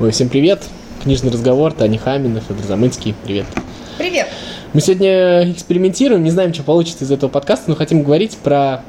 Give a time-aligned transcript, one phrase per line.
[0.00, 0.62] Ой, всем привет.
[1.02, 3.16] Книжный разговор, Таня Хамина, Федор Замынский.
[3.24, 3.46] Привет.
[3.98, 4.28] Привет.
[4.72, 8.84] Мы сегодня экспериментируем, не знаем, что получится из этого подкаста, но хотим говорить про,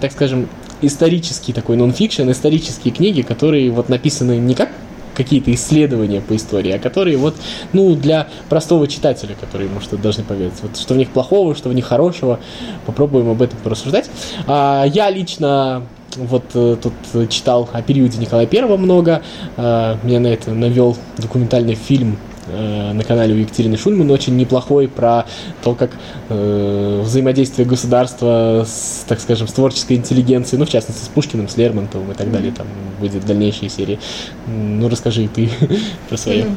[0.00, 0.48] так скажем,
[0.80, 4.68] исторический такой нонфикшн, исторические книги, которые вот написаны не как
[5.16, 7.34] какие-то исследования по истории, а которые вот,
[7.72, 10.54] ну, для простого читателя, которые, может, должны поведать.
[10.62, 12.38] Вот что в них плохого, что в них хорошего.
[12.86, 14.08] Попробуем об этом порассуждать.
[14.46, 15.82] А, я лично
[16.16, 19.22] вот э, тут читал о периоде Николая Первого много.
[19.56, 24.88] Э, меня на это навел документальный фильм э, на канале у Екатерины Шульман очень неплохой
[24.88, 25.26] про
[25.62, 25.90] то, как
[26.28, 31.56] э, взаимодействие государства с, так скажем, с творческой интеллигенцией, ну, в частности, с Пушкиным, с
[31.56, 32.66] Лермонтовым и так далее, там
[33.00, 33.98] будет дальнейшие серии.
[34.46, 35.50] Ну, расскажи ты
[36.08, 36.56] про свое.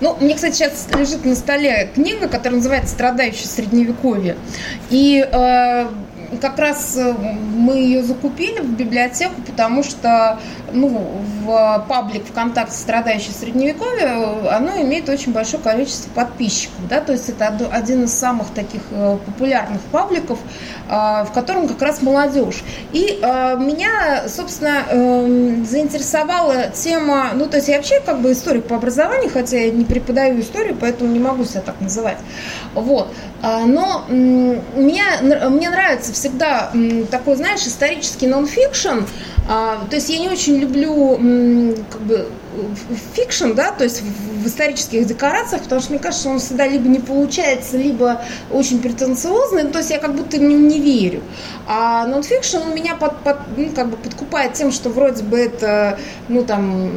[0.00, 4.36] Ну, мне, кстати, сейчас лежит на столе книга, которая называется «Страдающее средневековье».
[4.90, 5.86] И э,
[6.40, 10.38] как раз э, мы ее закупили в библиотеку, потому что
[10.72, 16.88] ну, в паблик ВКонтакте «Страдающий средневековье» оно имеет очень большое количество подписчиков.
[16.88, 17.00] Да?
[17.00, 20.38] То есть это один из самых таких э, популярных пабликов,
[20.88, 22.62] э, в котором как раз молодежь.
[22.92, 28.76] И меня, собственно, эм, заинтересовала тема, ну, то есть я вообще как бы историк по
[28.76, 32.18] образованию, хотя я не преподаю историю, поэтому не могу себя так называть.
[32.74, 33.08] Вот.
[33.44, 35.04] Но меня,
[35.50, 36.72] мне нравится всегда
[37.10, 39.00] такой, знаешь, исторический нон-фикшн.
[39.46, 42.28] А, то есть я не очень люблю как бы
[43.14, 47.00] фикшн, да, то есть в исторических декорациях, потому что мне кажется, он всегда либо не
[47.00, 51.22] получается, либо очень претенциозный, то есть я как будто не, не верю.
[51.66, 55.98] А нон-фикшн, он меня под, под, ну, как бы подкупает тем, что вроде бы это,
[56.28, 56.90] ну, там,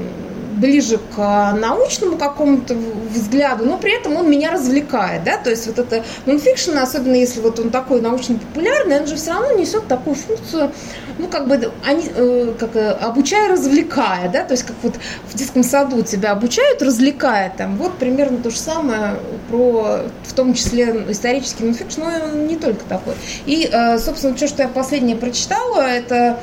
[0.58, 2.76] ближе к научному какому-то
[3.14, 7.40] взгляду, но при этом он меня развлекает, да, то есть вот это нонфикшн, особенно если
[7.40, 10.72] вот он такой научно-популярный, он же все равно несет такую функцию,
[11.20, 14.96] ну, как бы, они, э, как, э, обучая, развлекая, да, то есть как вот
[15.28, 19.16] в детском саду тебя обучают, развлекая, там, вот примерно то же самое
[19.50, 23.14] про, в том числе, исторический нонфикшн, но он не только такой.
[23.46, 26.40] И, э, собственно, все, что я последнее прочитала, это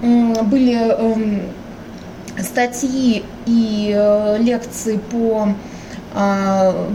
[0.00, 1.42] были эм,
[2.42, 5.48] статьи и э, лекции по
[6.14, 6.88] а,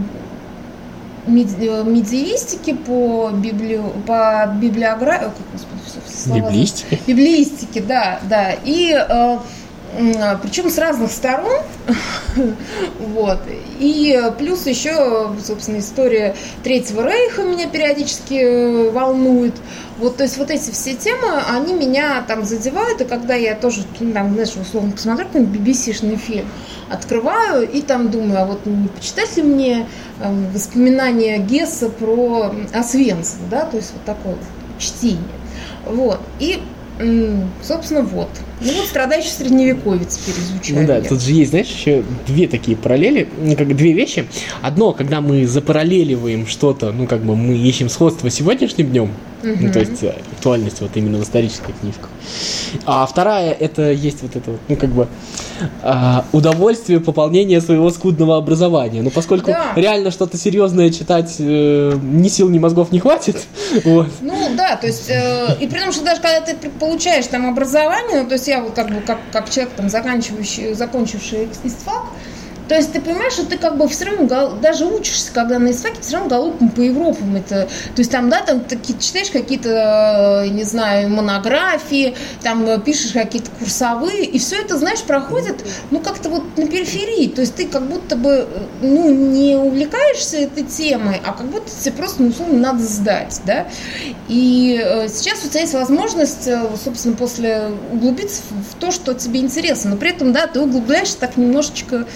[1.26, 3.80] медиевистике, по, библи...
[4.06, 5.30] по библиографии,
[6.26, 6.98] Библиистике?
[7.06, 8.52] Библиистике, да, да.
[8.64, 9.38] И э,
[10.42, 11.62] причем с разных сторон,
[12.98, 13.40] вот,
[13.78, 19.54] и плюс еще, собственно, история Третьего Рейха меня периодически э, волнует,
[19.98, 23.82] вот, то есть вот эти все темы, они меня там задевают, и когда я тоже,
[23.98, 26.46] ну, там, знаешь, условно посмотрю какой-нибудь BBC-шный фильм,
[26.88, 29.88] открываю и там думаю, а вот не почитать ли мне
[30.20, 34.36] э, воспоминания Гесса про Освенцим, да, то есть вот такое
[34.78, 35.20] чтение.
[35.84, 36.62] Вот, и,
[37.62, 38.28] собственно, вот.
[38.60, 40.80] Ну вот страдающий средневековец перезвучали.
[40.80, 44.26] Ну да, тут же есть, знаешь, еще две такие параллели, как две вещи.
[44.60, 49.10] Одно, когда мы запараллеливаем что-то, ну как бы мы ищем сходство сегодняшним днем,
[49.42, 49.56] угу.
[49.60, 52.08] ну то есть э, актуальность вот именно в исторических книжках.
[52.86, 55.06] А вторая, это есть вот это вот, ну как бы
[55.82, 59.02] а, удовольствие пополнения своего скудного образования.
[59.02, 59.72] Ну поскольку да.
[59.76, 63.36] реально что-то серьезное читать э, ни сил, ни мозгов не хватит.
[63.84, 64.08] Вот.
[64.20, 68.22] Ну да, то есть, э, и при том, что даже когда ты получаешь там образование,
[68.22, 72.04] ну, то есть я вот как бы как, как человек, там, заканчивающий, закончивший истфак,
[72.70, 75.96] то есть ты понимаешь, что ты как бы все равно даже учишься, когда на ИСФАКе,
[75.96, 77.34] ты все равно галопом по Европам.
[77.34, 82.14] Это, то есть там, да, там такие, читаешь какие-то, не знаю, монографии,
[82.44, 87.26] там пишешь какие-то курсовые, и все это, знаешь, проходит, ну, как-то вот на периферии.
[87.26, 88.46] То есть ты как будто бы,
[88.82, 93.66] ну, не увлекаешься этой темой, а как будто тебе просто, ну, условно, надо сдать, да.
[94.28, 99.40] И э, сейчас у тебя есть возможность, э, собственно, после углубиться в то, что тебе
[99.40, 102.06] интересно, но при этом, да, ты углубляешься так немножечко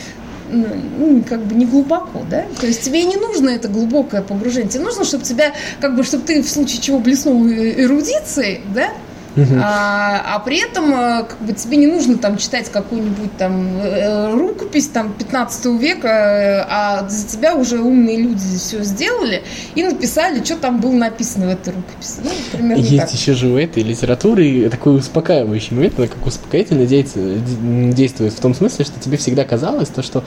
[0.51, 2.45] ну, как бы не глубоко, да?
[2.61, 4.71] То есть тебе не нужно это глубокое погружение.
[4.71, 8.91] Тебе нужно, чтобы тебя, как бы, чтобы ты в случае чего блеснул эрудицией, да?
[9.37, 14.33] А, а при этом э, как бы тебе не нужно там читать какую-нибудь там э,
[14.33, 19.43] рукопись там 15 века, э, а за тебя уже умные люди все сделали
[19.75, 22.21] и написали, что там было написано в этой рукописи.
[22.23, 23.13] Ну, примерно Есть так.
[23.13, 28.85] еще же у этой литературы такой успокаивающий момент, она как успокоительно действует в том смысле,
[28.85, 30.25] что тебе всегда казалось то, что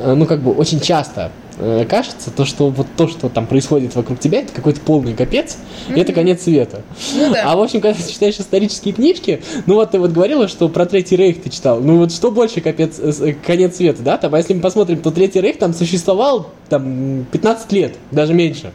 [0.00, 1.30] ну как бы очень часто
[1.60, 5.56] Э, кажется, то, что вот то, что там происходит вокруг тебя, это какой-то полный капец,
[5.88, 5.96] mm-hmm.
[5.96, 6.82] и это конец света.
[7.16, 7.42] Ну, да.
[7.50, 10.86] А в общем, когда ты читаешь исторические книжки, ну вот ты вот говорила, что про
[10.86, 14.18] Третий Рейх ты читал, ну вот что больше капец, э, э, конец света, да?
[14.18, 18.70] Там, а если мы посмотрим, то Третий Рейх там существовал там 15 лет, даже меньше.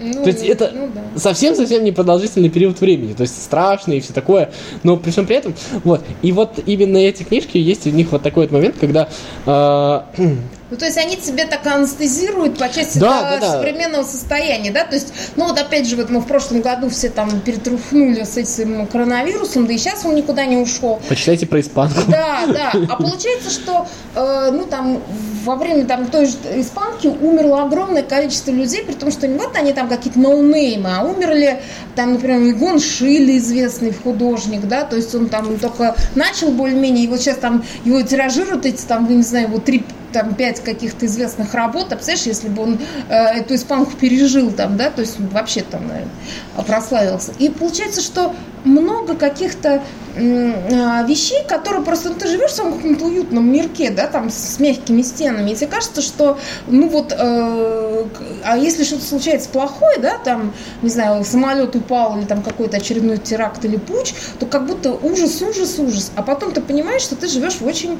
[0.00, 1.18] Ну, то есть это ну, да.
[1.18, 4.50] совсем-совсем непродолжительный период времени, то есть страшно и все такое,
[4.82, 5.54] но при всем при этом,
[5.84, 9.08] вот, и вот именно эти книжки, есть у них вот такой вот момент, когда
[9.46, 10.00] э,
[10.70, 13.52] ну, то есть они тебе так анестезируют по части да, да, да.
[13.52, 14.84] современного состояния, да?
[14.84, 18.36] То есть, ну вот опять же, вот мы в прошлом году все там перетрухнули с
[18.36, 21.00] этим коронавирусом, да и сейчас он никуда не ушел.
[21.08, 22.00] Почитайте про испанку.
[22.08, 22.72] Да, да.
[22.88, 25.02] А получается, что, э, ну там,
[25.44, 29.56] во время там той же испанки умерло огромное количество людей, при том, что не вот
[29.56, 31.60] они там какие-то ноунеймы, а умерли
[31.96, 37.08] там, например, Игон Шили, известный художник, да, то есть он там только начал более-менее, и
[37.08, 41.54] вот сейчас там его тиражируют эти там, не знаю, его три там пять каких-то известных
[41.54, 42.78] работ, а представляешь, если бы он
[43.08, 46.12] э, эту испанку пережил там, да, то есть вообще там, наверное,
[46.66, 47.32] прославился.
[47.38, 48.34] И получается, что
[48.64, 49.82] много каких-то
[50.14, 54.58] э, вещей, которые просто, ну, ты живешь в своем каком-то уютном мирке, да, там с
[54.58, 58.04] мягкими стенами, и тебе кажется, что, ну вот, э,
[58.44, 60.52] а если что-то случается плохое, да, там,
[60.82, 65.40] не знаю, самолет упал или там какой-то очередной теракт или путь, то как будто ужас,
[65.42, 66.12] ужас, ужас.
[66.16, 67.98] А потом ты понимаешь, что ты живешь в очень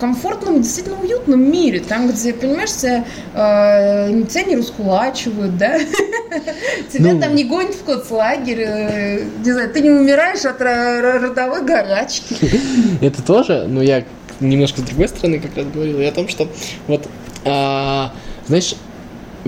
[0.00, 3.04] комфортном, действительно уютном мире, там, где, понимаешь, тебя,
[3.34, 5.78] э, тебя не раскулачивают, да,
[6.92, 11.64] тебя ну, там не гонят в концлагерь, э, не знаю, ты не умираешь от родовой
[11.64, 12.36] горячки.
[13.00, 14.04] Это тоже, но я
[14.40, 16.48] немножко с другой стороны как раз говорил и о том, что
[16.88, 17.06] вот,
[17.44, 18.12] а,
[18.46, 18.74] знаешь,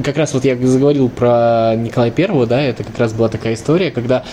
[0.05, 3.91] как раз вот я заговорил про Николая Первого, да, это как раз была такая история,
[3.91, 4.25] когда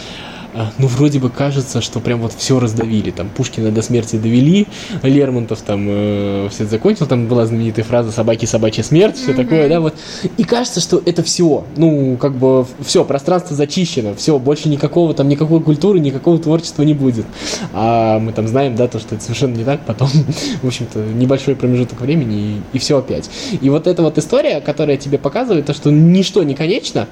[0.78, 3.12] ну, вроде бы кажется, что прям вот все раздавили.
[3.12, 4.68] Там Пушкина до смерти довели,
[5.04, 9.36] Лермонтов там э, все закончил, там была знаменитая фраза «собаки, собачья смерть», все mm-hmm.
[9.36, 9.96] такое, да, вот.
[10.38, 15.28] И кажется, что это все, ну, как бы все, пространство зачищено, все, больше никакого там,
[15.28, 17.26] никакой культуры, никакого творчества не будет.
[17.74, 20.10] А мы там знаем, да, то, что это совершенно не так, потом,
[20.62, 23.30] в общем-то, небольшой промежуток времени, и, и все опять.
[23.62, 27.08] И вот эта вот история, которая тебе показывает то, что ничто не конечно,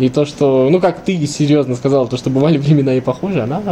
[0.00, 3.62] и то, что, ну, как ты серьезно сказал, то, что бывали времена и похожи, она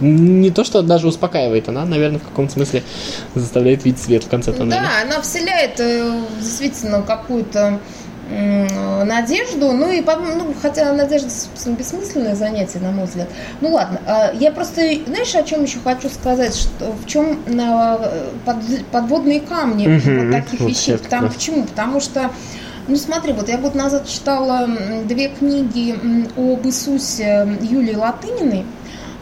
[0.00, 2.82] не то, что даже успокаивает, она, наверное, в каком-то смысле
[3.34, 4.82] заставляет видеть свет в конце тоннеля.
[4.82, 7.80] Да, она вселяет э, действительно какую-то
[8.30, 13.28] надежду, ну и ну, хотя надежда, собственно, бессмысленное занятие, на мой взгляд.
[13.62, 17.38] Ну ладно, а, я просто, знаешь, о чем еще хочу сказать, что в чем
[18.44, 18.56] под,
[18.92, 20.98] подводные камни угу, вот таких вот вещей.
[20.98, 21.64] Потому, почему?
[21.64, 22.30] Потому что
[22.88, 24.66] ну смотри, вот я год назад читала
[25.04, 25.94] две книги
[26.36, 28.64] об Иисусе Юлии Латыниной.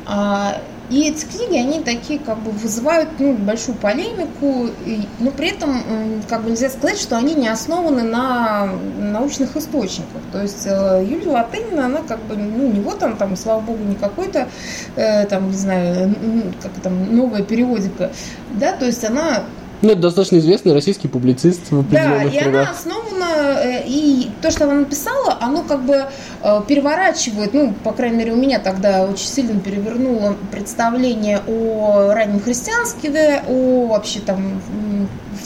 [0.07, 4.71] А, и эти книги, они такие как бы вызывают ну, большую полемику,
[5.19, 5.83] но при этом
[6.29, 8.69] как бы нельзя сказать, что они не основаны на
[9.01, 10.23] научных источниках.
[10.31, 13.83] То есть э, Юлия Латынина, она как бы, ну, не вот там, там слава богу,
[13.83, 14.49] не какой-то,
[14.95, 16.15] э, там, не знаю,
[16.62, 18.12] как там, новая периодика,
[18.55, 19.43] да, то есть она
[19.82, 24.64] ну, это достаточно известный российский публицист в Да, и она основана, э, и то, что
[24.64, 26.06] она написала, оно как бы
[26.43, 32.40] э, переворачивает, ну, по крайней мере, у меня тогда очень сильно перевернуло представление о раннем
[32.40, 34.61] христианстве, о вообще там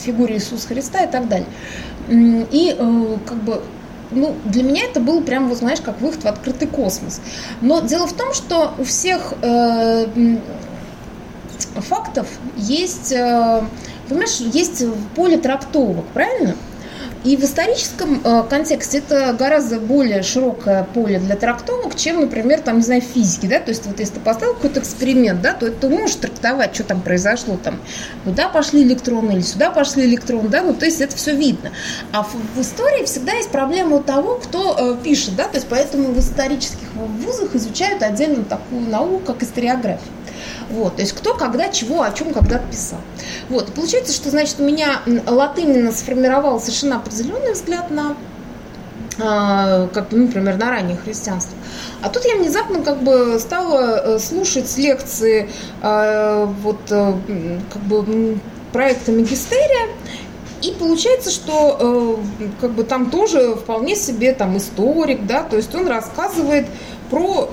[0.03, 1.47] фигуре Иисуса Христа и так далее.
[2.09, 3.61] И э, как бы
[4.11, 7.21] ну, для меня это был прям, вот знаешь, как выход в открытый космос.
[7.61, 10.05] Но дело в том, что у всех э,
[11.75, 13.63] фактов есть э,
[14.11, 14.83] понимаешь, есть
[15.15, 16.55] поле трактовок, правильно?
[17.23, 22.77] И в историческом э, контексте это гораздо более широкое поле для трактовок, чем, например, там,
[22.77, 25.87] не знаю, физики, да, то есть вот если ты поставил какой-то эксперимент, да, то ты
[25.87, 27.79] можешь трактовать, что там произошло, там,
[28.23, 31.69] куда пошли электроны или сюда пошли электроны, да, ну, то есть это все видно.
[32.11, 35.67] А в, в истории всегда есть проблема у того, кто э, пишет, да, то есть
[35.69, 39.99] поэтому в исторических вузах изучают отдельно такую науку, как историография.
[40.69, 42.99] Вот, то есть кто, когда, чего, о чем когда писал.
[43.49, 48.15] Вот, и получается, что, значит, у меня Латынина сформировала совершенно определенный взгляд на
[49.19, 51.57] а, как бы, ну, например, на раннее христианство.
[52.01, 55.49] А тут я внезапно как бы стала э, слушать лекции
[55.81, 57.13] а, вот э,
[57.71, 58.39] как бы
[58.71, 59.89] проекта Магистерия,
[60.61, 61.77] и получается, что
[62.39, 66.67] э, как бы там тоже вполне себе там историк, да, то есть он рассказывает
[67.09, 67.49] про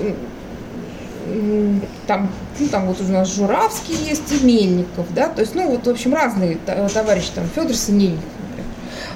[2.06, 5.86] там, ну, там вот у нас Журавский есть и Мельников, да, то есть, ну, вот,
[5.86, 8.24] в общем, разные товарищи, там, Федор Синельников,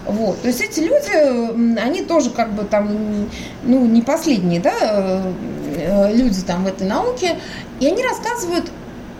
[0.06, 3.28] вот, то есть эти люди, они тоже как бы там,
[3.64, 4.72] ну, не последние, да,
[5.76, 7.38] э, люди там в этой науке,
[7.80, 8.70] и они рассказывают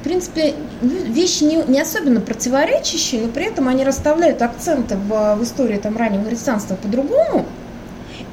[0.03, 5.45] в принципе, вещи не, не особенно противоречащие, но при этом они расставляют акценты в, в
[5.45, 7.47] истории там, раннего христианства по-другому.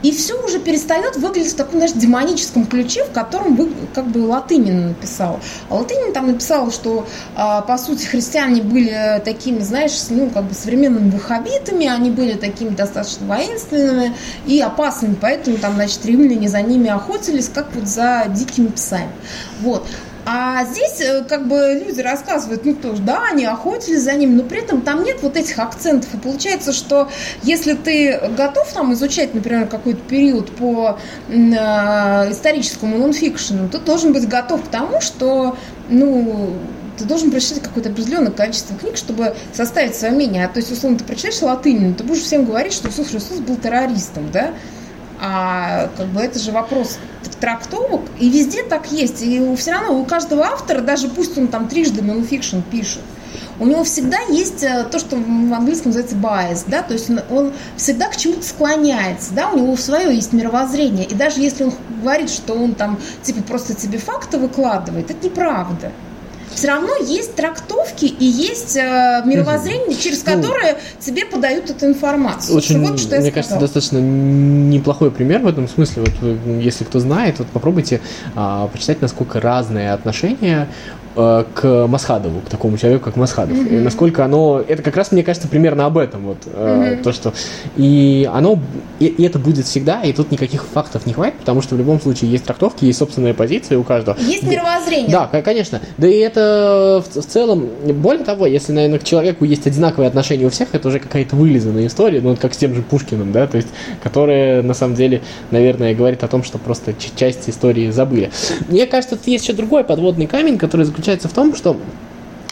[0.04, 4.20] И все уже перестает выглядеть в таком, знаешь, демоническом ключе, в котором вы, как бы
[4.20, 5.40] Латынин написал.
[5.70, 10.54] А Латынин там написал, что, а, по сути, христиане были такими, знаешь, ну, как бы
[10.54, 14.16] современными ваххабитами, они были такими достаточно воинственными
[14.46, 19.12] и опасными, поэтому там, значит, римляне за ними охотились, как вот за дикими псами.
[19.62, 19.86] Вот.
[20.26, 24.44] А здесь э, как бы люди рассказывают, ну тоже, да, они охотились за ним, но
[24.44, 26.14] при этом там нет вот этих акцентов.
[26.14, 27.10] И получается, что
[27.44, 31.00] если ты готов там изучать, например, какой-то период по
[31.30, 35.58] э, историческому нонфикшену, ты должен быть готов к тому, что,
[35.90, 36.54] ну,
[36.98, 40.46] ты должен прочитать какое-то определенное количество книг, чтобы составить свое мнение.
[40.46, 43.56] А то есть, условно, ты прочитаешь латынь, ты будешь всем говорить, что Иисус Христос был
[43.56, 44.54] террористом, да?
[45.22, 46.98] А как бы это же вопрос
[47.40, 49.22] трактовок, и везде так есть.
[49.22, 53.02] И все равно у каждого автора, даже пусть он там трижды нонфикшн пишет,
[53.60, 57.22] у него всегда есть э, то, что в английском называется bias, да, то есть он,
[57.30, 61.74] он всегда к чему-то склоняется, да, у него свое есть мировоззрение, и даже если он
[62.02, 65.92] говорит, что он там, типа, просто тебе факты выкладывает, это неправда
[66.54, 72.58] все равно есть трактовки и есть э, мировоззрение, через ну, которое тебе подают эту информацию.
[72.58, 76.04] Очень, вот, что мне кажется, достаточно неплохой пример в этом смысле.
[76.04, 78.02] Вот если кто знает, вот попробуйте
[78.36, 80.68] а, почитать, насколько разные отношения
[81.16, 83.58] Э, к Масхадову, к такому человеку, как Масхадов.
[83.58, 83.78] Mm-hmm.
[83.78, 84.64] И насколько оно...
[84.66, 86.22] Это как раз, мне кажется, примерно об этом.
[86.24, 87.02] Вот, mm-hmm.
[87.02, 87.34] То, что...
[87.78, 88.60] И оно...
[89.00, 92.00] И, и это будет всегда, и тут никаких фактов не хватит, потому что в любом
[92.00, 94.18] случае есть трактовки, есть собственная позиция у каждого.
[94.20, 95.10] Есть мировоззрение.
[95.10, 95.82] Да, конечно.
[95.98, 97.68] Да и это в, в целом...
[97.86, 101.88] Более того, если, наверное, к человеку есть одинаковые отношения у всех, это уже какая-то вылизанная
[101.88, 103.70] история, ну, вот как с тем же Пушкиным, да, то есть,
[104.04, 108.30] которая, на самом деле, наверное, говорит о том, что просто часть истории забыли.
[108.68, 111.78] Мне кажется, тут есть еще другой подводный камень, который заключается в том, что,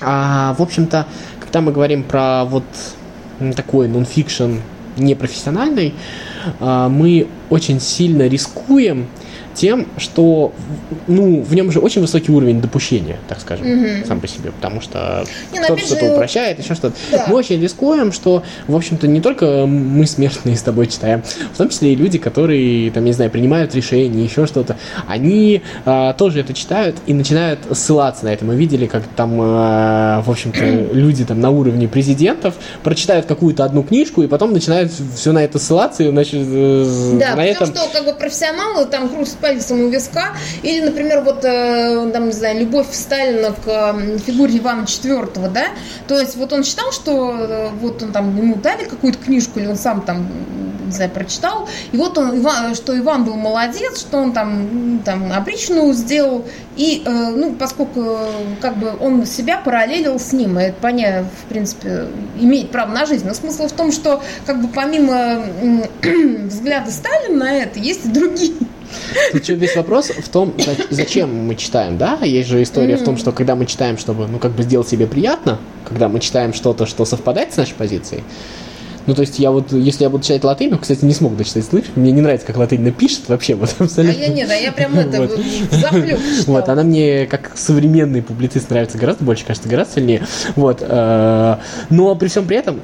[0.02, 1.06] а, в общем-то,
[1.42, 2.64] когда мы говорим про вот
[3.58, 4.60] такой нонфикшн
[4.96, 5.94] непрофессиональный,
[6.62, 9.08] а, мы очень сильно рискуем
[9.58, 10.54] тем, что
[11.08, 14.06] ну, в нем же очень высокий уровень допущения, так скажем, угу.
[14.06, 16.14] сам по себе, потому что не, ну, кто-то что-то же...
[16.14, 16.96] упрощает, еще что-то.
[17.12, 17.26] Да.
[17.28, 21.24] Мы очень рискуем, что, в общем-то, не только мы смертные с тобой читаем,
[21.54, 24.78] в том числе и люди, которые, там, не знаю, принимают решения, еще что-то,
[25.08, 28.46] они а, тоже это читают и начинают ссылаться на это.
[28.46, 30.60] Мы видели, как там, а, в общем-то,
[30.94, 35.58] люди там на уровне президентов прочитают какую-то одну книжку и потом начинают все на это
[35.58, 37.68] ссылаться и значит, э, да, на этом...
[37.68, 40.34] что как бы профессионалы там крутят пальцем у виска.
[40.64, 45.68] Или, например, вот, э, там, не знаю, любовь Сталина к фигуре Ивана IV, да?
[46.08, 49.68] То есть вот он считал, что э, вот он там, ему дали какую-то книжку, или
[49.68, 50.28] он сам там
[50.88, 51.68] не знаю, прочитал.
[51.92, 52.44] И вот он,
[52.76, 56.46] что Иван был молодец, что он там, там опричную сделал.
[56.76, 58.18] И, э, ну, поскольку
[58.62, 62.08] как бы он себя параллелил с ним, и это понятно, в принципе,
[62.40, 63.26] имеет право на жизнь.
[63.28, 65.44] Но смысл в том, что как бы помимо
[66.48, 68.54] взгляда Сталина на это, есть и другие
[69.32, 70.54] Тут весь вопрос в том,
[70.90, 72.20] зачем мы читаем, да?
[72.22, 73.02] Есть же история mm-hmm.
[73.02, 76.20] в том, что когда мы читаем, чтобы, ну, как бы сделать себе приятно, когда мы
[76.20, 78.24] читаем что-то, что совпадает с нашей позицией,
[79.08, 81.66] ну, то есть я вот, если я буду читать латынь, ну, кстати, не смог дочитать,
[81.66, 81.92] слышишь?
[81.96, 84.22] Мне не нравится, как латынь напишет вообще, вот абсолютно.
[84.22, 85.40] А я нет, а я прям это вот.
[86.46, 90.28] Вот, она мне, как современный публицист, нравится гораздо больше, кажется, гораздо сильнее.
[90.56, 91.56] Вот, э,
[91.90, 92.82] но при всем при этом,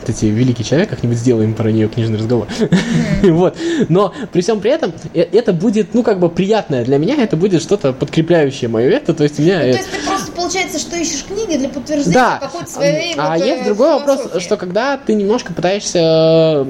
[0.00, 2.48] кстати, великий человек, как-нибудь сделаем про нее книжный разговор.
[3.22, 3.56] вот.
[3.88, 7.36] Но при всем при этом э, это будет, ну, как бы приятное для меня, это
[7.36, 9.14] будет что-то подкрепляющее мое это.
[9.14, 9.56] То есть у меня.
[9.56, 9.98] Ну, то есть ты
[10.36, 12.38] получается, что ищешь книги для подтверждения да.
[12.38, 13.14] какой-то своей.
[13.16, 16.66] А вот, есть другой вопрос, что когда ты немножко пытаешься,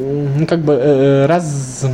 [0.49, 1.85] как бы э, раз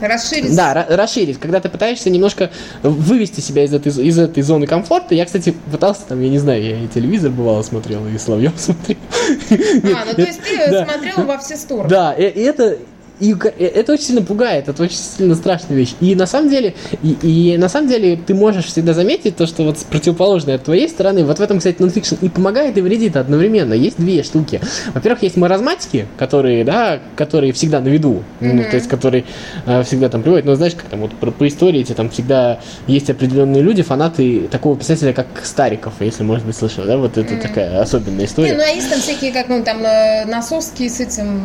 [0.00, 0.54] Расширить.
[0.54, 1.38] Да, расширить.
[1.38, 2.50] Когда ты пытаешься немножко
[2.82, 5.14] вывести себя из этой, из этой зоны комфорта.
[5.14, 8.98] Я, кстати, пытался, там, я не знаю, я и телевизор бывало смотрел, и Соловьев смотрел.
[9.10, 11.88] А, ну то есть ты смотрел во все стороны.
[11.88, 12.78] Да, и это
[13.18, 15.94] и это очень сильно пугает, это очень сильно страшная вещь.
[16.00, 19.62] И на самом деле, и, и на самом деле ты можешь всегда заметить то, что
[19.62, 23.72] вот противоположное от твоей стороны, вот в этом, кстати, нонфикшн и помогает, и вредит одновременно.
[23.72, 24.60] Есть две штуки.
[24.92, 28.52] Во-первых, есть маразматики, которые, да, которые всегда на виду, mm-hmm.
[28.52, 29.24] ну, то есть которые
[29.64, 30.44] э, всегда там приводят.
[30.44, 34.48] Но знаешь, как там вот про, по истории эти там всегда есть определенные люди, фанаты
[34.50, 37.40] такого писателя, как Стариков, если, может быть, слышал, да, вот это mm-hmm.
[37.40, 38.50] такая особенная история.
[38.50, 41.40] Не, ну а есть там всякие, как, ну, там, э, Носовские с этим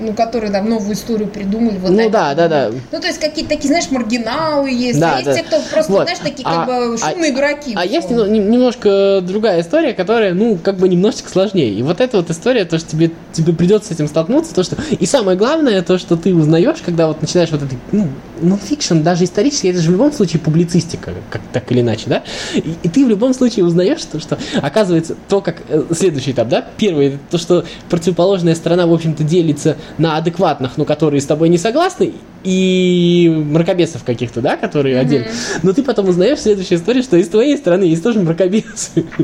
[0.00, 1.78] ну, которые там новую историю придумали.
[1.78, 2.70] Вот, ну да, да, да.
[2.92, 5.34] Ну, то есть какие-то такие, знаешь, маргиналы есть, да, а есть да.
[5.34, 6.02] те, кто просто, вот.
[6.02, 7.74] знаешь, такие а, как бы шумные а, дураки.
[7.76, 11.72] А есть ну, немножко другая история, которая, ну, как бы немножечко сложнее.
[11.72, 14.76] И вот эта вот история, то, что тебе, тебе придется с этим столкнуться, то, что...
[14.90, 18.08] И самое главное, то, что ты узнаешь, когда вот начинаешь вот это, ну,
[18.40, 22.22] ну, фикшн, даже исторический, это же в любом случае публицистика, как так или иначе, да?
[22.54, 26.48] И, и ты в любом случае узнаешь, то, что оказывается то, как э, следующий этап,
[26.48, 26.64] да?
[26.76, 31.58] Первый, то, что противоположная сторона, в общем-то, делится на адекватных, но которые с тобой не
[31.58, 32.12] согласны,
[32.46, 35.26] и мракобесов каких-то, да, которые отдельно.
[35.64, 39.04] Но ты потом узнаешь в следующей истории, что и с твоей стороны есть тоже мракобесы.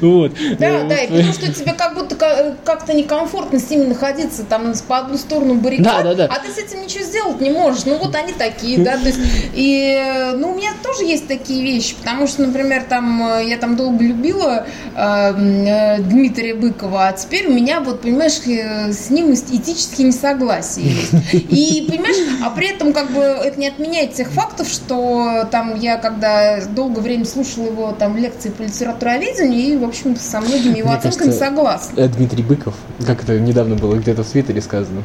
[0.00, 0.32] Вот.
[0.58, 2.16] Да, да, и потому что тебе как будто
[2.64, 6.34] как-то некомфортно с ними находиться там по одну сторону баррикад, да, да, да.
[6.34, 7.84] а ты с этим ничего сделать не можешь.
[7.84, 9.18] Ну вот они такие, да, то есть,
[9.54, 14.02] и, ну, у меня тоже есть такие вещи, потому что, например, там, я там долго
[14.02, 20.82] любила э, Дмитрия Быкова, а теперь у меня, вот, понимаешь, э, с ним этические несогласия
[20.82, 21.12] есть.
[21.32, 25.98] И, понимаешь, а при этом, как бы, это не отменяет тех фактов, что там я,
[25.98, 30.88] когда долгое время слушала его там лекции по литературоведению, и, в общем-то, со многими его
[30.88, 32.00] Мне оценками кажется, согласна.
[32.00, 32.74] Э, Дмитрий Быков,
[33.06, 35.02] как это недавно было где-то в Твиттере сказано,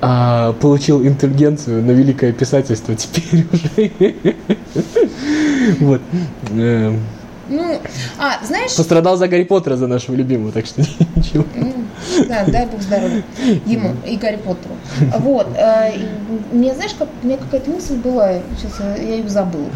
[0.00, 4.24] а, получил интеллигенцию на великое писательство теперь уже.
[5.78, 6.00] Вот.
[7.50, 7.80] Ну,
[8.18, 8.76] а, знаешь...
[8.76, 10.80] Пострадал за Гарри Поттера, за нашего любимого, так что
[11.16, 11.44] ничего.
[12.28, 13.22] Да, дай бог здоровья
[13.66, 14.74] ему и Гарри Поттеру.
[15.18, 15.48] Вот.
[15.56, 15.92] Э,
[16.52, 19.66] мне, знаешь, как, у меня какая-то мысль была, сейчас я ее забыла.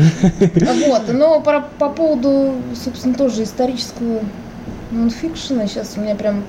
[0.86, 1.12] Вот.
[1.12, 4.20] Но по, по поводу, собственно, тоже исторического
[4.92, 6.44] нонфикшена, сейчас у меня прям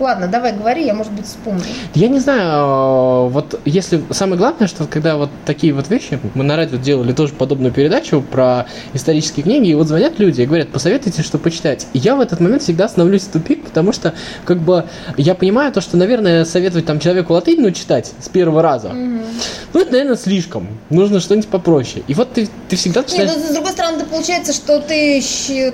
[0.00, 1.62] Ладно, давай говори, я, может быть, вспомню.
[1.94, 6.44] Я не знаю, э, вот если самое главное, что когда вот такие вот вещи, мы
[6.44, 10.68] на радио делали тоже подобную передачу про исторические книги, и вот звонят люди и говорят,
[10.68, 11.88] посоветуйте, что почитать.
[11.94, 14.14] И я в этот момент всегда становлюсь в тупик, потому что
[14.44, 14.84] как бы
[15.16, 19.24] я понимаю то, что, наверное, советовать там человеку латынь ну, читать с первого раза, mm-hmm.
[19.74, 20.68] ну, это, наверное, слишком.
[20.90, 22.04] Нужно что-нибудь попроще.
[22.06, 23.30] И вот ты, ты всегда читаешь...
[23.30, 25.20] Нет, ну, с другой стороны, получается, что ты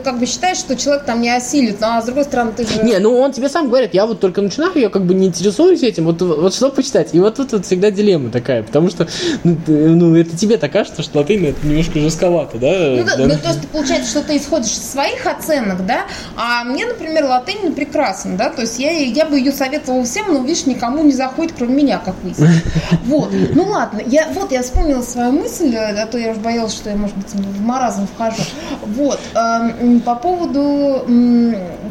[0.03, 2.83] как бы считаешь, что человек там не осилит, ну, а с другой стороны, ты же...
[2.83, 5.27] Не, ну он тебе сам говорит, я вот вот только начинаю, я как бы не
[5.27, 7.15] интересуюсь этим, вот, вот что почитать.
[7.15, 9.07] И вот тут вот всегда дилемма такая, потому что,
[9.43, 12.95] ну, ну это тебе так кажется, что латынь это немножко жестковато, да?
[12.97, 13.27] Ну, да, да.
[13.27, 16.07] Ну, то есть получается, что ты исходишь из своих оценок, да,
[16.37, 20.43] а мне, например, латынь прекрасна, да, то есть я, я бы ее советовала всем, но,
[20.43, 22.63] видишь, никому не заходит, кроме меня, как выяснилось.
[23.05, 26.91] Вот, ну ладно, я, вот я вспомнила свою мысль, а то я уже боялась, что
[26.91, 28.43] я, может быть, в маразм вхожу.
[28.83, 31.05] Вот, э, по поводу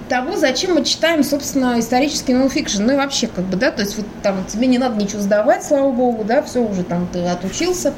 [0.10, 3.82] того, зачем мы читаем, собственно, исторические исторический нонфикшн, ну и вообще, как бы, да, то
[3.82, 7.20] есть вот там тебе не надо ничего сдавать, слава богу, да, все уже там ты
[7.20, 7.94] отучился,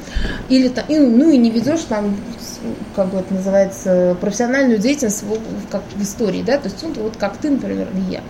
[0.50, 2.15] или там, и, ну и не ведешь там,
[2.95, 5.38] как бы это называется, профессиональную деятельность в,
[5.69, 8.22] как в истории, да, то есть вот, вот как ты, например, или я.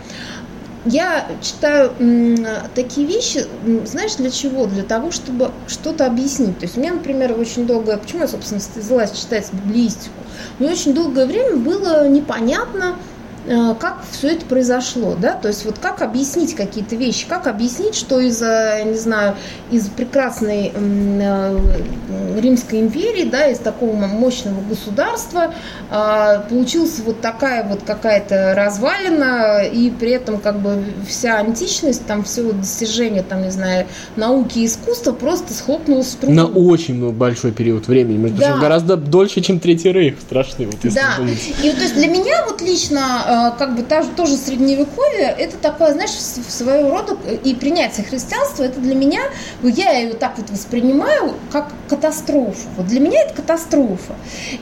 [0.88, 3.48] Я читаю м, такие вещи,
[3.86, 4.68] знаешь, для чего?
[4.68, 6.60] Для того, чтобы что-то объяснить.
[6.60, 10.14] То есть у меня, например, очень долго, почему я, собственно, взялась читать библиистику?
[10.60, 12.98] Мне очень долгое время было непонятно,
[13.80, 18.20] как все это произошло, да, то есть вот как объяснить какие-то вещи, как объяснить, что
[18.20, 19.36] из, не знаю,
[19.72, 21.60] из прекрасной э,
[22.40, 25.54] Римской империи, да, из такого мощного государства
[25.90, 32.24] а, получилась вот такая вот какая-то развалина, и при этом как бы вся античность, там
[32.24, 36.34] все достижения, там, не знаю, науки и искусства просто схлопнулось в трубу.
[36.34, 38.46] На очень большой период времени, между да.
[38.48, 40.66] прочим, гораздо дольше, чем Третий Рейх, страшный.
[40.66, 41.18] Вот, если да,
[41.64, 45.94] и то есть для меня вот лично э, как бы та, тоже средневековье, это такое,
[45.94, 49.22] знаешь, своего рода и принятие христианства, это для меня,
[49.64, 52.68] я ее так вот воспринимаю, как катастрофу.
[52.78, 54.16] Вот для меня это катастрофа.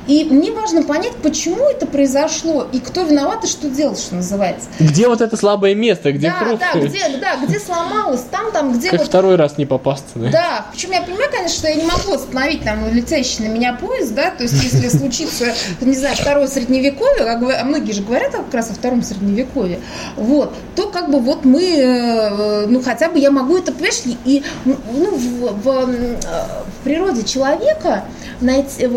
[0.07, 4.67] И мне важно понять, почему это произошло, и кто виноват, и что делать, что называется.
[4.79, 6.59] Где вот это слабое место, где да, хруст?
[6.59, 9.07] Да, где, да, где сломалось, там, там, где как вот...
[9.07, 10.29] второй раз не попасться, да?
[10.31, 14.13] Да, причем я понимаю, конечно, что я не могу остановить там летящий на меня поезд,
[14.13, 18.62] да, то есть если случится, не знаю, второе средневековье, а многие же говорят как раз
[18.63, 19.79] раз во втором средневековье,
[20.15, 24.43] вот, то как бы вот мы, э, ну хотя бы я могу это, понимаешь, и
[24.65, 24.75] ну,
[25.15, 28.05] в, в, в природе человека
[28.41, 28.89] найти,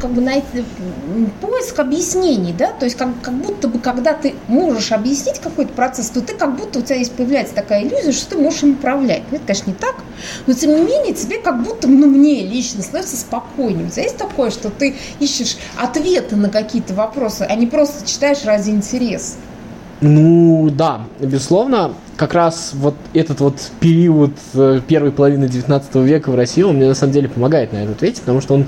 [0.00, 0.64] как бы найти
[1.40, 6.10] поиск объяснений, да, то есть как, как будто бы, когда ты можешь объяснить какой-то процесс,
[6.10, 9.22] то ты как будто у тебя есть появляется такая иллюзия, что ты можешь им управлять.
[9.30, 9.96] Ну, это, конечно, не так,
[10.46, 13.86] но тем не менее тебе как будто, ну, мне лично становится спокойнее.
[13.86, 18.44] У тебя есть такое, что ты ищешь ответы на какие-то вопросы, а не просто читаешь
[18.44, 19.07] ради интереса.
[20.00, 26.34] Ну, да, безусловно как раз вот этот вот период э, первой половины 19 века в
[26.36, 28.66] России, он мне на самом деле помогает на это ответить, потому что он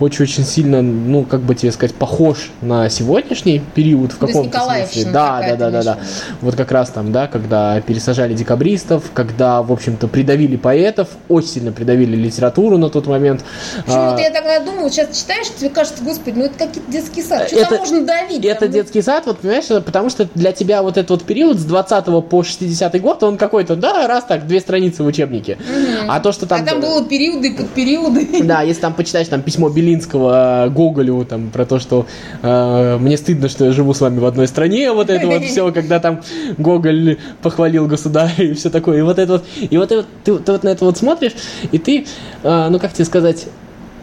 [0.00, 5.12] очень-очень сильно, ну, как бы тебе сказать, похож на сегодняшний период в каком-то смысле.
[5.12, 5.98] Да, да, да, да, да.
[6.40, 11.72] Вот как раз там, да, когда пересажали декабристов, когда, в общем-то, придавили поэтов, очень сильно
[11.72, 13.44] придавили литературу на тот момент.
[13.86, 17.48] Почему-то а, я тогда думаю, сейчас читаешь, тебе кажется, господи, ну это какие-то детский сад,
[17.48, 18.44] что это, там можно давить?
[18.44, 21.64] Это там, детский сад, вот понимаешь, потому что для тебя вот этот вот период с
[21.64, 25.54] 20 по 60 20 год, он какой-то, да, раз так, две страницы в учебнике.
[25.54, 26.10] Угу.
[26.10, 26.62] А то, что там...
[26.62, 28.28] А там было периоды под периоды.
[28.42, 32.06] Да, если там почитаешь там письмо Билли Белинского Гоголю, там, про то, что
[32.42, 35.72] э, мне стыдно, что я живу с вами в одной стране, вот это вот все,
[35.72, 36.20] когда там
[36.58, 40.52] Гоголь похвалил государя и все такое, и вот это вот, и вот это, ты, ты
[40.52, 41.32] вот на это вот смотришь,
[41.72, 42.06] и ты,
[42.42, 43.46] э, ну как тебе сказать,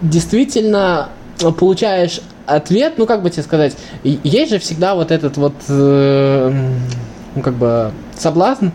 [0.02, 1.10] действительно
[1.60, 6.52] получаешь ответ, ну как бы тебе сказать, есть же всегда вот этот вот, э,
[7.36, 8.70] ну как бы соблазн,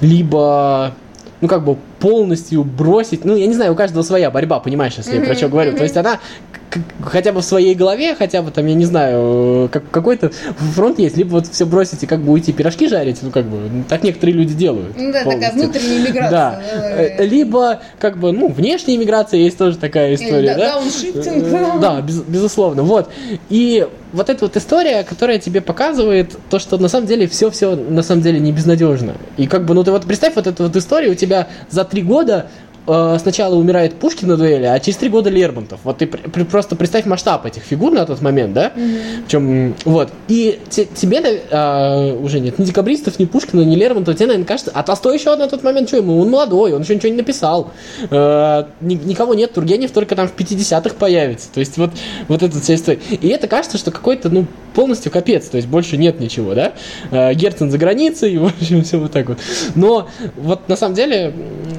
[0.00, 0.94] либо
[1.40, 5.14] ну, как бы полностью бросить, ну, я не знаю, у каждого своя борьба, понимаешь, если
[5.14, 5.72] mm-hmm, я про что говорю.
[5.72, 5.76] Mm-hmm.
[5.76, 6.20] То есть она
[7.02, 10.30] хотя бы в своей голове, хотя бы там, я не знаю, как, какой-то
[10.74, 13.84] фронт есть, либо вот все бросить и как бы уйти пирожки жарить, ну как бы,
[13.88, 14.96] так некоторые люди делают.
[14.96, 15.50] Ну да, полностью.
[15.50, 16.30] такая внутренняя миграция.
[16.30, 16.62] Да.
[17.18, 17.24] да.
[17.24, 20.74] Либо как бы, ну, внешняя миграция есть тоже такая история, да?
[20.74, 21.80] Дауншифтинг.
[21.80, 23.10] Да, без, безусловно, вот.
[23.48, 28.02] И вот эта вот история, которая тебе показывает то, что на самом деле все-все на
[28.02, 29.14] самом деле не безнадежно.
[29.36, 32.02] И как бы, ну ты вот представь вот эту вот историю, у тебя за три
[32.02, 32.46] года
[32.86, 35.80] Э, сначала умирает Пушкин на дуэли, а через три года Лермонтов.
[35.84, 38.72] Вот ты при, просто представь масштаб этих фигур на тот момент, да?
[38.74, 39.28] Mm-hmm.
[39.28, 40.10] Чем, вот.
[40.28, 44.72] И те, тебе э, уже нет ни декабристов, ни Пушкина, ни Лермонтова, тебе, наверное, кажется,
[44.74, 47.70] а Толстой еще на тот момент, что ему, он молодой, он еще ничего не написал.
[48.10, 51.52] Э, ни, никого нет, Тургенев только там в 50-х появится.
[51.52, 51.90] То есть вот,
[52.28, 53.00] вот эта вся история.
[53.10, 56.72] И это кажется, что какой-то, ну, полностью капец, то есть больше нет ничего, да?
[57.10, 59.38] Э, Герцен за границей, в общем, все вот так вот.
[59.74, 61.32] Но вот на самом деле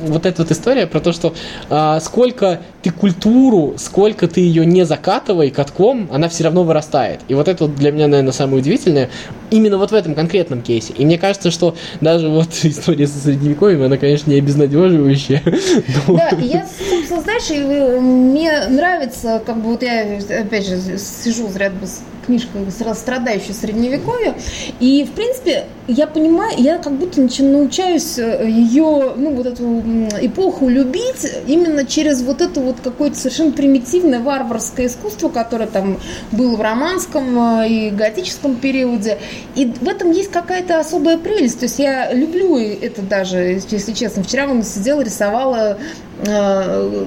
[0.07, 1.33] вот эта вот история про то, что
[1.69, 7.21] а, сколько ты культуру, сколько ты ее не закатывай катком, она все равно вырастает.
[7.27, 9.09] И вот это для меня, наверное, самое удивительное,
[9.51, 10.93] именно вот в этом конкретном кейсе.
[10.93, 15.43] И мне кажется, что даже вот история со средневековьем, она, конечно, не обезнадеживающая.
[16.07, 16.17] Но...
[16.17, 22.01] Да, я, собственно, знаешь, мне нравится, как бы вот я, опять же, сижу рядом с
[22.25, 24.35] книжка страдающая средневековье.
[24.79, 29.81] И, в принципе, я понимаю, я как будто научаюсь э, ее, ну, вот эту
[30.21, 35.99] эпоху любить именно через вот это вот какое-то совершенно примитивное варварское искусство, которое там
[36.31, 39.17] было в романском э, и готическом периоде.
[39.55, 41.59] И в этом есть какая-то особая прелесть.
[41.59, 44.23] То есть я люблю это даже, если честно.
[44.23, 45.77] Вчера вон сидела, рисовала
[46.25, 47.05] э,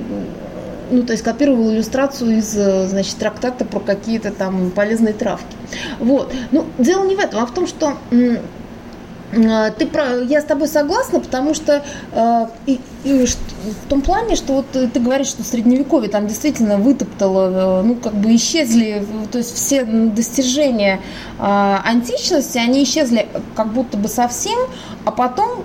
[0.90, 5.57] ну, то есть копировал иллюстрацию из, э, значит, трактата про какие-то там полезные травки.
[5.99, 6.33] Вот.
[6.51, 10.68] Ну, дело не в этом, а в том, что э, ты про, я с тобой
[10.68, 12.47] согласна, потому что э,
[13.04, 18.14] в том плане, что вот ты говоришь, что средневековье там действительно вытоптало, э, ну как
[18.14, 21.00] бы исчезли, то есть все достижения
[21.38, 24.58] э, античности, они исчезли как будто бы совсем,
[25.04, 25.64] а потом,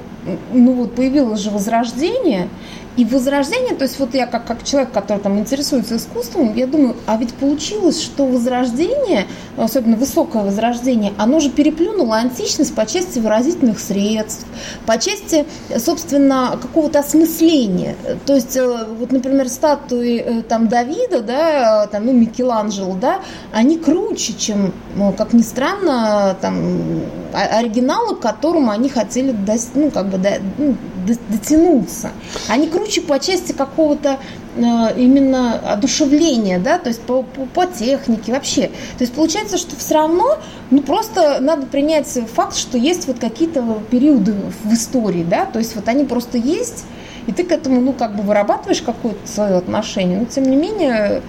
[0.52, 2.50] ну вот появилось же возрождение,
[2.98, 6.96] и возрождение, то есть вот я как, как человек, который там интересуется искусством, я думаю,
[7.06, 13.80] а ведь получилось, что возрождение, особенно высокое возрождение, оно же переплюнуло античность по части выразительных
[13.80, 14.46] средств,
[14.86, 15.46] по части,
[15.78, 17.96] собственно, какого-то осмысления.
[18.26, 23.22] То есть, э, вот, например, статуи э, там Давида, да, там, ну, Микеланджело, да,
[23.54, 29.36] они круче, чем, ну, как ни странно, там, оригиналы, к которому они хотели,
[29.76, 30.20] ну, как бы,
[30.58, 30.76] ну,
[31.06, 32.12] дотянуться.
[32.48, 34.20] Они круче по части какого-то
[34.56, 34.62] э,
[34.98, 38.68] именно одушевления, да, то есть по, по, по технике вообще.
[38.98, 40.38] То есть получается, что все равно,
[40.72, 45.76] ну просто надо принять факт, что есть вот какие-то периоды в истории, да, то есть
[45.76, 46.86] вот они просто есть,
[47.28, 51.22] и ты к этому, ну, как бы вырабатываешь какое-то свое отношение, но тем не менее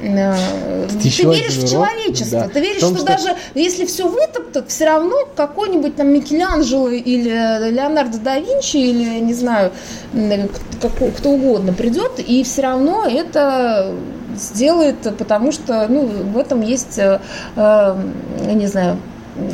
[0.00, 2.48] ты веришь в человечество, да.
[2.48, 7.70] ты веришь, том, что, что даже если все вытоптат, все равно какой-нибудь там Микеланджело или
[7.70, 9.72] Леонардо да Винчи или не знаю
[10.78, 13.94] кто, кто угодно придет и все равно это
[14.36, 17.20] сделает, потому что ну, в этом есть, э,
[17.56, 17.96] э
[18.52, 18.98] не знаю,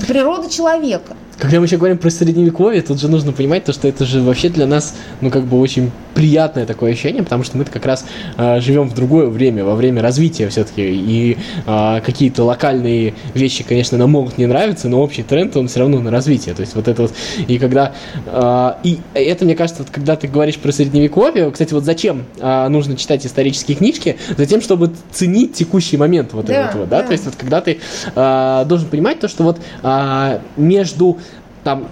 [0.07, 1.17] природа человека.
[1.39, 4.49] Когда мы еще говорим про средневековье, тут же нужно понимать то, что это же вообще
[4.49, 8.05] для нас, ну, как бы очень приятное такое ощущение, потому что мы как раз
[8.37, 13.99] э, живем в другое время, во время развития все-таки, и э, какие-то локальные вещи, конечно,
[13.99, 16.87] нам могут не нравиться, но общий тренд, он все равно на развитие, то есть вот
[16.87, 17.13] это вот,
[17.49, 17.93] и когда,
[18.27, 22.69] э, и это, мне кажется, вот, когда ты говоришь про средневековье, кстати, вот зачем э,
[22.69, 24.17] нужно читать исторические книжки?
[24.37, 27.01] Затем, чтобы ценить текущий момент вот да, этого, да?
[27.01, 27.79] да, то есть вот когда ты
[28.15, 31.19] э, должен понимать то, что вот э, между
[31.65, 31.89] там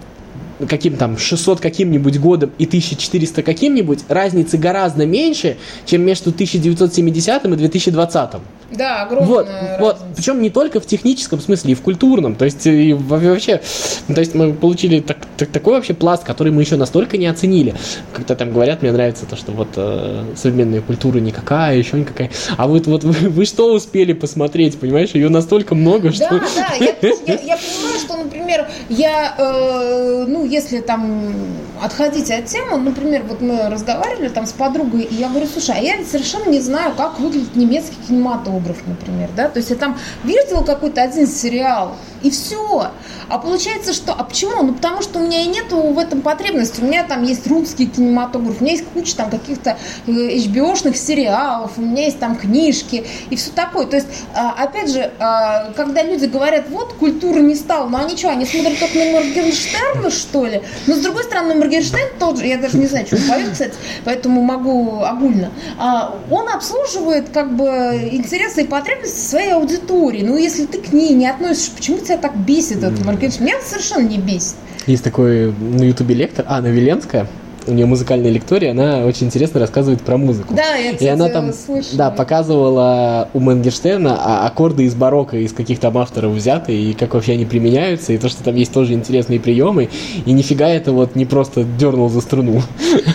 [0.68, 5.56] каким там 600 каким-нибудь годом и 1400 каким-нибудь, разницы гораздо меньше,
[5.87, 8.30] чем между 1970 и 2020.
[8.70, 9.76] Да, огромная вот, разница.
[9.80, 13.61] вот, причем не только в техническом смысле, и в культурном, то есть и вообще,
[14.06, 17.74] то есть мы получили так, так, такой вообще пласт, который мы еще настолько не оценили.
[18.12, 22.30] Как-то там говорят, мне нравится то, что вот э, современная культура никакая, еще никакая.
[22.56, 26.28] А вот, вот вы, вы что успели посмотреть, понимаешь, ее настолько много, что...
[26.30, 31.35] Да, да, я, я, я понимаю, что, например, я, э, ну, если там
[31.83, 35.81] отходить от темы, например, вот мы разговаривали там с подругой, и я говорю, слушай, а
[35.81, 40.62] я совершенно не знаю, как выглядит немецкий кинематограф, например, да, то есть я там видела
[40.62, 42.90] какой-то один сериал, и все.
[43.28, 44.62] А получается, что, а почему?
[44.62, 46.80] Ну, потому что у меня и нету в этом потребности.
[46.80, 51.72] У меня там есть русский кинематограф, у меня есть куча там каких-то HBO-шных э, сериалов,
[51.76, 53.87] у меня есть там книжки и все такое.
[53.87, 58.16] То есть, а, опять же, а, когда люди говорят, вот, культура не стала, ну, они
[58.16, 60.62] что, они смотрят только на Моргенштерна, что ли?
[60.87, 64.42] Но, с другой стороны, Моргенштерн тоже, я даже не знаю, что он поет, кстати, поэтому
[64.42, 65.50] могу огульно.
[65.78, 67.66] А, он обслуживает, как бы,
[68.12, 70.22] интересы и потребности своей аудитории.
[70.22, 73.46] Ну, если ты к ней не относишься, почему тебя так бесит этот Моргенштерн?
[73.46, 74.57] Меня совершенно не бесит.
[74.87, 77.29] Есть такой на ютубе лектор, Анна Веленская,
[77.66, 80.55] у нее музыкальная лектория, она очень интересно рассказывает про музыку.
[80.55, 81.96] Да, я, кстати, И она там слышала.
[81.96, 87.14] да, показывала у Мангерштерна а, аккорды из барокко, из каких там авторов взяты, и как
[87.14, 89.90] вообще они применяются, и то, что там есть тоже интересные приемы,
[90.25, 92.62] и нифига это вот не просто дернул за струну.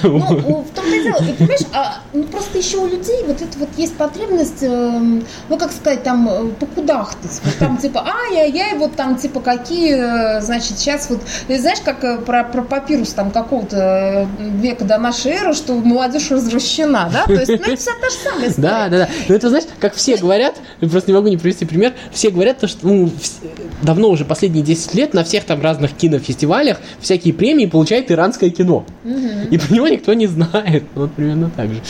[0.03, 1.29] Ну, в том-то и дело.
[1.29, 4.99] И понимаешь, а, ну просто еще у людей вот это вот есть потребность, э,
[5.49, 7.41] ну как сказать, там э, покудахтать.
[7.43, 12.03] Вот там типа, ай-яй-яй, вот там типа какие, э, значит, сейчас вот, э, знаешь, как
[12.03, 17.25] э, про, про папирус там какого-то века до нашей эры, что молодежь развращена, да?
[17.25, 18.67] То есть, ну это вся та же самая история.
[18.67, 19.09] Да, да, да.
[19.27, 22.59] Но это, знаешь, как все говорят, я просто не могу не привести пример, все говорят,
[22.59, 23.11] то, что ну,
[23.81, 28.85] давно уже, последние 10 лет, на всех там разных кинофестивалях всякие премии получает иранское кино.
[29.51, 30.83] И про него никто не знает.
[30.95, 31.81] Вот примерно так же.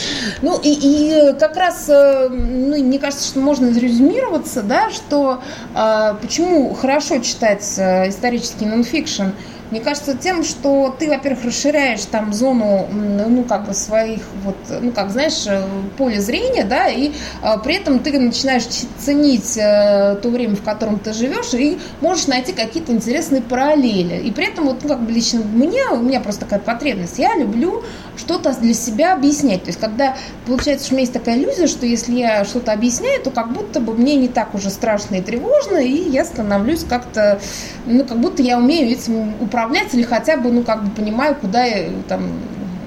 [0.42, 5.40] Ну и, и как раз, э, ну, мне кажется, что можно резюмироваться, да, что
[5.74, 9.26] э, почему хорошо читать э, исторический нонфикшн.
[9.70, 14.92] Мне кажется, тем, что ты, во-первых, расширяешь там зону, ну, как бы своих, вот, ну,
[14.92, 15.64] как, знаешь, э,
[15.96, 17.10] поле зрения, да, и
[17.42, 18.64] э, при этом ты начинаешь
[18.98, 24.22] ценить э, то время, в котором ты живешь, и можешь найти какие-то интересные параллели.
[24.22, 27.34] И при этом, вот, ну, как бы лично мне, у меня просто такая потребность, я
[27.36, 27.82] люблю
[28.16, 29.64] что-то для себя объяснять.
[29.64, 33.32] То есть, когда получается, у меня есть такая иллюзия, что если я что-то объясняю, то
[33.32, 37.40] как будто бы мне не так уже страшно и тревожно, и я становлюсь как-то,
[37.84, 39.55] ну, как будто я умею этим управлять
[39.92, 42.30] или хотя бы, ну, как бы понимаю, куда я, там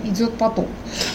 [0.03, 0.67] идет поток.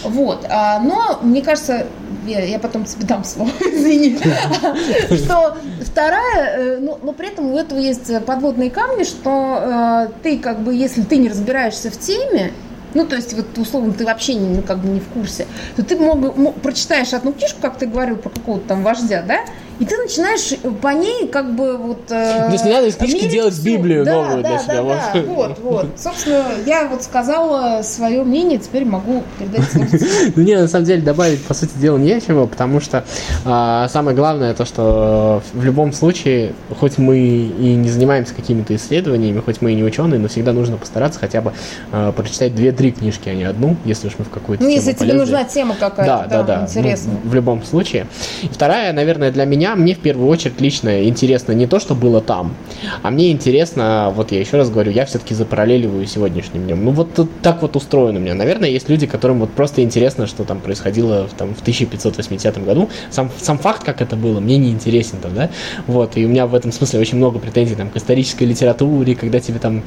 [0.03, 0.47] Вот.
[0.49, 1.87] А, Но мне кажется,
[2.27, 4.19] я, я потом тебе дам слово, извини,
[5.17, 10.39] что вторая, э, ну, но при этом у этого есть подводные камни, что э, ты
[10.39, 12.53] как бы, если ты не разбираешься в теме,
[12.95, 15.83] ну, то есть, вот, условно, ты вообще не, ну, как бы не в курсе, то
[15.83, 19.41] ты мог, мог- прочитаешь одну книжку, как ты говорил, про какого-то там вождя, да,
[19.81, 22.11] и ты начинаешь по ней как бы вот...
[22.11, 23.65] э, То есть не надо из книжки делать всю.
[23.65, 25.27] Библию Да, новую да, для да, себя, Да, вот.
[25.27, 25.87] вот, вот.
[25.99, 29.65] Собственно, я вот сказала свое мнение, теперь могу передать.
[30.37, 33.05] Ну, не, на самом деле добавить, по сути дела, нечего, потому что
[33.45, 39.41] а, самое главное то, что в любом случае, хоть мы и не занимаемся какими-то исследованиями,
[39.41, 41.53] хоть мы и не ученые, но всегда нужно постараться хотя бы
[41.93, 45.15] а, прочитать 2-3 книжки, а не одну, если уж мы в какую-то Ну, если тебе
[45.15, 46.63] нужна тема какая-то, Да, да, да.
[46.65, 47.17] интересная.
[47.23, 48.07] Ну, в любом случае.
[48.43, 52.21] И вторая, наверное, для меня, мне в первую очередь лично интересно не то, что было
[52.21, 52.55] там,
[53.03, 56.85] а мне интересно, вот я еще раз говорю, я все-таки запараллеливаю сегодняшним днем.
[56.85, 57.09] Ну, вот
[57.43, 58.35] так вот устроено у меня.
[58.35, 62.89] Наверное, есть люди, которым вот просто интересно, что там происходило там, в 1580 году.
[63.11, 65.51] Сам, сам факт, как это было, мне не интересен там, да?
[65.87, 69.41] Вот, и у меня в этом смысле очень много претензий там, к исторической литературе, когда
[69.41, 69.83] тебе там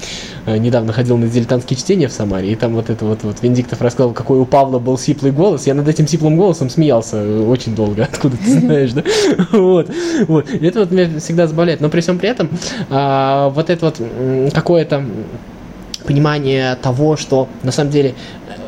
[0.46, 3.82] э, недавно ходил на дилетантские чтения в Самаре, и там вот это вот, вот Венедиктов
[3.82, 7.76] рассказал, какой у Павла был сиплый голос, я над этим сиплым голосом смеялся э, очень
[7.76, 9.04] долго, откуда ты знаешь, да?
[9.68, 9.92] Вот,
[10.28, 10.50] вот.
[10.50, 11.82] И это вот меня всегда забавляет.
[11.82, 12.50] Но при всем при этом
[12.90, 14.02] а, вот это вот
[14.54, 15.04] какое-то
[16.06, 18.16] понимание того, что на самом деле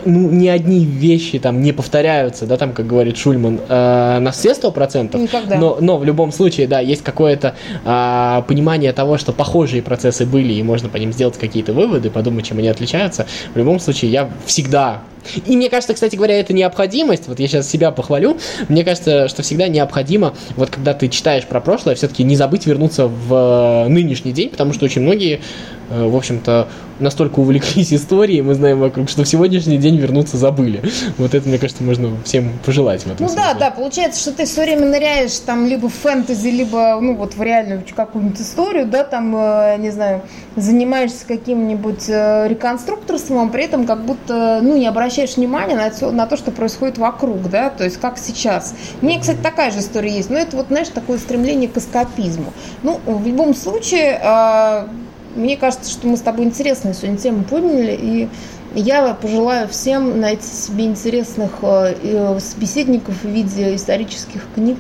[0.06, 4.54] ну, ни одни вещи там не повторяются, да, там, как говорит Шульман, э, на все
[4.54, 5.22] сто процентов.
[5.22, 5.58] Никогда.
[5.58, 10.54] Но, но в любом случае, да, есть какое-то а, понимание того, что похожие процессы были,
[10.54, 13.26] и можно по ним сделать какие-то выводы, подумать, чем они отличаются.
[13.54, 15.02] В любом случае, я всегда
[15.46, 17.28] и мне кажется, кстати говоря, это необходимость.
[17.28, 18.38] Вот я сейчас себя похвалю.
[18.68, 23.08] Мне кажется, что всегда необходимо, вот когда ты читаешь про прошлое, все-таки не забыть вернуться
[23.08, 25.42] в э, нынешний день, потому что очень многие,
[25.90, 26.68] э, в общем-то,
[27.00, 30.82] настолько увлеклись историей, мы знаем вокруг, что в сегодняшний день вернуться забыли.
[31.18, 33.60] Вот это, мне кажется, можно всем пожелать в этом Ну да, смысле.
[33.60, 37.42] да, получается, что ты все время ныряешь там либо в фэнтези, либо, ну вот в
[37.42, 40.22] реальную какую-нибудь историю, да, там, э, не знаю,
[40.56, 46.12] занимаешься каким-нибудь э, реконструкторством, а при этом как будто, ну, не обращаешь внимания на, всё-
[46.12, 48.74] на то, что происходит вокруг, да, то есть как сейчас.
[49.02, 52.54] У меня, кстати, такая же история есть, но это вот, знаешь, такое стремление к эскапизму.
[52.84, 54.88] Ну, в любом случае, э,
[55.36, 58.30] мне кажется, что мы с тобой интересную сегодня тему подняли, и
[58.76, 64.78] я пожелаю всем найти себе интересных э, э, собеседников в виде исторических книг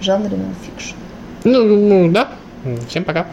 [0.00, 0.96] в жанре нонфикшн.
[1.44, 2.28] Ну, ну, да.
[2.88, 3.26] Всем пока.